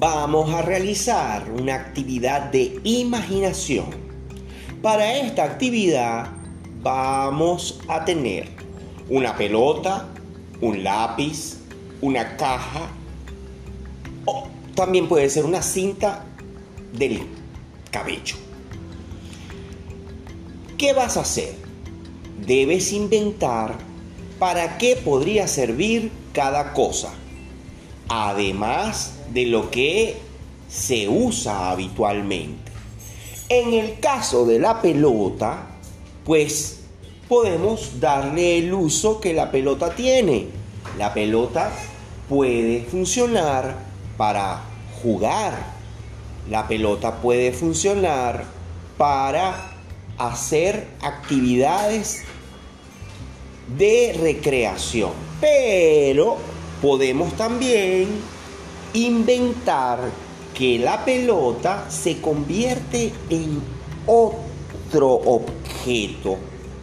vamos 0.00 0.50
a 0.54 0.62
realizar 0.62 1.50
una 1.50 1.74
actividad 1.74 2.50
de 2.50 2.80
imaginación. 2.84 3.84
Para 4.80 5.14
esta 5.18 5.44
actividad 5.44 6.30
vamos 6.80 7.78
a 7.86 8.02
tener 8.06 8.48
una 9.10 9.36
pelota, 9.36 10.08
un 10.62 10.82
lápiz, 10.82 11.58
una 12.00 12.34
caja 12.38 12.88
o 14.24 14.48
también 14.74 15.06
puede 15.06 15.28
ser 15.28 15.44
una 15.44 15.60
cinta 15.60 16.24
del 16.94 17.20
cabello. 17.90 18.36
¿Qué 20.78 20.94
vas 20.94 21.18
a 21.18 21.20
hacer? 21.20 21.54
Debes 22.46 22.94
inventar 22.94 23.76
para 24.38 24.78
qué 24.78 24.96
podría 24.96 25.46
servir 25.46 26.10
cada 26.32 26.72
cosa, 26.72 27.12
además 28.10 29.14
de 29.32 29.46
lo 29.46 29.70
que 29.70 30.18
se 30.68 31.08
usa 31.08 31.70
habitualmente. 31.70 32.72
En 33.48 33.72
el 33.72 34.00
caso 34.00 34.44
de 34.44 34.58
la 34.58 34.82
pelota, 34.82 35.66
pues 36.24 36.80
podemos 37.28 38.00
darle 38.00 38.58
el 38.58 38.74
uso 38.74 39.20
que 39.20 39.32
la 39.32 39.50
pelota 39.52 39.94
tiene. 39.94 40.48
La 40.98 41.14
pelota 41.14 41.70
puede 42.28 42.82
funcionar 42.82 43.76
para 44.16 44.60
jugar. 45.02 45.54
La 46.48 46.66
pelota 46.66 47.20
puede 47.20 47.52
funcionar 47.52 48.44
para 48.98 49.70
hacer 50.18 50.88
actividades 51.00 52.24
de 53.78 54.18
recreación. 54.20 55.12
Pero 55.40 56.38
podemos 56.80 57.32
también 57.34 58.08
inventar 58.94 59.98
que 60.54 60.78
la 60.78 61.04
pelota 61.04 61.86
se 61.90 62.20
convierte 62.20 63.12
en 63.28 63.60
otro 64.06 65.12
objeto 65.12 66.36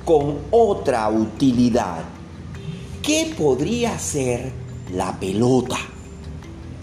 con 0.06 0.38
otra 0.52 1.10
utilidad. 1.10 2.04
¿Qué 3.02 3.34
podría 3.38 3.98
ser 4.00 4.52
la 4.94 5.20
pelota? 5.20 5.78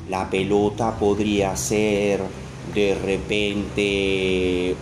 La 0.08 0.28
pelota 0.28 0.96
podría 0.98 1.56
ser 1.56 2.20
de 2.74 2.94
repente 2.94 4.76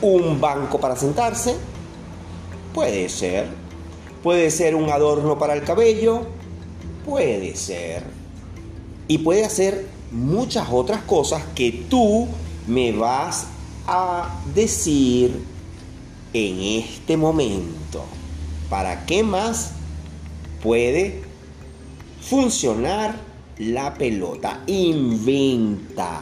un 0.00 0.40
banco 0.40 0.78
para 0.78 0.96
sentarse. 0.96 1.56
Puede 2.72 3.08
ser. 3.08 3.48
Puede 4.22 4.50
ser 4.50 4.74
un 4.74 4.90
adorno 4.90 5.38
para 5.38 5.54
el 5.54 5.62
cabello. 5.62 6.37
Puede 7.08 7.56
ser. 7.56 8.02
Y 9.08 9.16
puede 9.16 9.46
hacer 9.46 9.86
muchas 10.12 10.68
otras 10.70 11.02
cosas 11.04 11.42
que 11.54 11.86
tú 11.88 12.28
me 12.66 12.92
vas 12.92 13.46
a 13.86 14.38
decir 14.54 15.42
en 16.34 16.60
este 16.60 17.16
momento. 17.16 18.04
¿Para 18.68 19.06
qué 19.06 19.22
más 19.22 19.72
puede 20.62 21.22
funcionar 22.20 23.16
la 23.56 23.94
pelota? 23.94 24.62
Inventa 24.66 26.20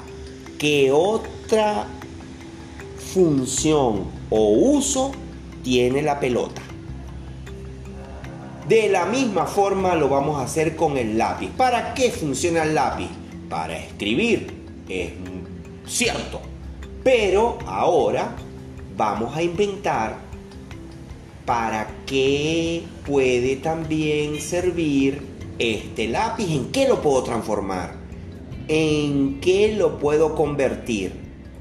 qué 0.57 0.93
otra 0.93 1.89
función 3.13 4.05
o 4.31 4.51
uso 4.53 5.11
tiene 5.65 6.01
la 6.03 6.21
pelota. 6.21 6.63
De 8.69 8.89
la 8.89 9.07
misma 9.07 9.47
forma 9.47 9.95
lo 9.95 10.09
vamos 10.09 10.41
a 10.41 10.45
hacer 10.45 10.75
con 10.75 10.97
el 10.97 11.17
lápiz. 11.17 11.51
¿Para 11.57 11.95
qué 11.95 12.11
funciona 12.11 12.65
el 12.65 12.75
lápiz? 12.75 13.09
Para 13.49 13.79
escribir. 13.79 14.49
Es 14.89 15.13
cierto. 15.87 16.41
Pero 17.05 17.59
ahora 17.65 18.35
vamos 18.97 19.37
a 19.37 19.43
inventar 19.45 20.17
para 21.45 21.87
qué 22.07 22.83
puede 23.07 23.55
también 23.55 24.41
servir 24.41 25.23
este 25.61 26.09
lápiz. 26.09 26.51
¿En 26.51 26.73
qué 26.73 26.89
lo 26.89 27.01
puedo 27.01 27.23
transformar? 27.23 27.95
¿En 28.67 29.39
qué 29.41 29.77
lo 29.77 30.01
puedo 30.01 30.35
convertir? 30.35 31.13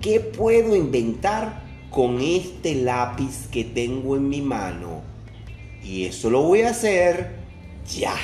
¿Qué 0.01 0.21
puedo 0.21 0.75
inventar 0.75 1.61
con 1.91 2.19
este 2.19 2.73
lápiz 2.73 3.47
que 3.51 3.63
tengo 3.63 4.15
en 4.15 4.27
mi 4.27 4.41
mano? 4.41 5.14
Y 5.85 6.05
eso 6.05 6.31
lo 6.31 6.41
voy 6.41 6.63
a 6.63 6.71
hacer 6.71 7.35
ya. 7.87 8.15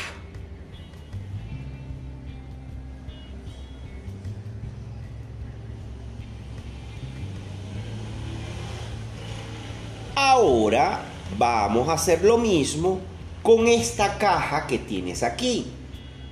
Ahora 10.16 11.01
vamos 11.38 11.88
a 11.88 11.94
hacer 11.94 12.23
lo 12.23 12.39
mismo 12.39 12.99
con 13.44 13.67
esta 13.67 14.17
caja 14.17 14.66
que 14.66 14.79
tienes 14.79 15.22
aquí. 15.22 15.67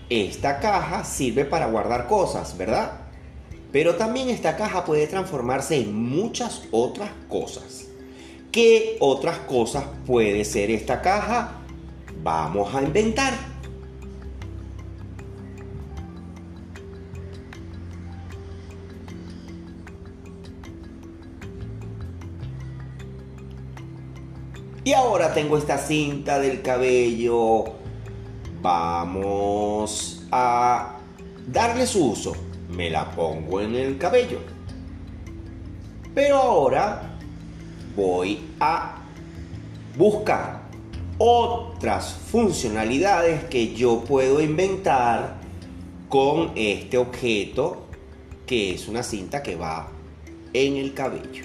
Esta 0.10 0.60
caja 0.60 1.04
sirve 1.04 1.46
para 1.46 1.68
guardar 1.68 2.08
cosas, 2.08 2.58
¿verdad? 2.58 3.02
Pero 3.72 3.96
también 3.96 4.30
esta 4.30 4.58
caja 4.58 4.84
puede 4.84 5.06
transformarse 5.06 5.76
en 5.76 5.94
muchas 5.94 6.64
otras 6.72 7.12
cosas. 7.28 7.89
¿Qué 8.52 8.98
otras 9.00 9.38
cosas 9.40 9.84
puede 10.08 10.44
ser 10.44 10.72
esta 10.72 11.02
caja? 11.02 11.52
Vamos 12.24 12.74
a 12.74 12.82
inventar. 12.82 13.34
Y 24.84 24.94
ahora 24.94 25.32
tengo 25.36 25.56
esta 25.56 25.78
cinta 25.78 26.40
del 26.40 26.64
cabello. 26.64 27.66
Vamos 28.64 30.26
a 30.32 30.98
darle 31.46 31.86
su 31.86 32.14
uso. 32.14 32.34
Me 32.70 32.90
la 32.90 33.12
pongo 33.12 33.62
en 33.62 33.76
el 33.76 34.00
cabello. 34.00 34.40
Pero 36.16 36.38
ahora 36.38 37.09
voy 38.00 38.40
a 38.62 38.96
buscar 39.98 40.62
otras 41.18 42.14
funcionalidades 42.32 43.44
que 43.46 43.74
yo 43.76 44.06
puedo 44.06 44.42
inventar 44.42 45.36
con 46.08 46.54
este 46.56 46.98
objeto 46.98 47.88
que 48.46 48.74
es 48.74 48.88
una 48.88 49.04
cinta 49.04 49.44
que 49.44 49.58
va 49.58 49.92
en 50.54 50.78
el 50.78 50.94
cabello. 50.94 51.44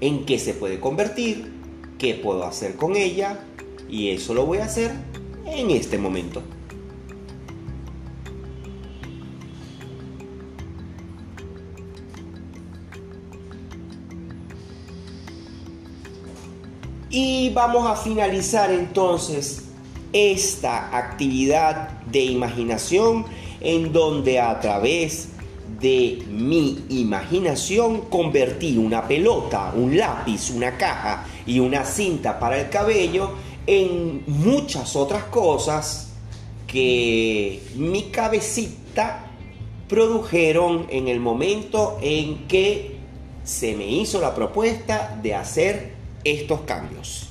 ¿En 0.00 0.26
qué 0.26 0.40
se 0.40 0.54
puede 0.54 0.80
convertir? 0.80 1.52
¿Qué 1.98 2.14
puedo 2.14 2.44
hacer 2.44 2.74
con 2.74 2.96
ella? 2.96 3.38
Y 3.88 4.10
eso 4.10 4.34
lo 4.34 4.44
voy 4.44 4.58
a 4.58 4.64
hacer 4.64 4.90
en 5.46 5.70
este 5.70 5.98
momento. 5.98 6.42
Y 17.18 17.48
vamos 17.48 17.86
a 17.86 17.96
finalizar 17.96 18.70
entonces 18.70 19.62
esta 20.12 20.94
actividad 20.94 21.88
de 22.12 22.20
imaginación 22.20 23.24
en 23.62 23.90
donde 23.90 24.38
a 24.38 24.60
través 24.60 25.30
de 25.80 26.22
mi 26.28 26.84
imaginación 26.90 28.02
convertí 28.10 28.76
una 28.76 29.08
pelota, 29.08 29.72
un 29.74 29.96
lápiz, 29.96 30.50
una 30.50 30.76
caja 30.76 31.24
y 31.46 31.58
una 31.58 31.86
cinta 31.86 32.38
para 32.38 32.60
el 32.60 32.68
cabello 32.68 33.30
en 33.66 34.22
muchas 34.26 34.94
otras 34.94 35.24
cosas 35.24 36.12
que 36.66 37.62
mi 37.76 38.10
cabecita 38.10 39.30
produjeron 39.88 40.84
en 40.90 41.08
el 41.08 41.20
momento 41.20 41.96
en 42.02 42.46
que 42.46 42.98
se 43.42 43.74
me 43.74 43.86
hizo 43.86 44.20
la 44.20 44.34
propuesta 44.34 45.18
de 45.22 45.34
hacer 45.34 45.95
estos 46.26 46.62
cambios. 46.62 47.28